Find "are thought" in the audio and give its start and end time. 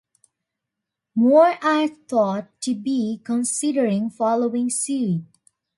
1.63-2.47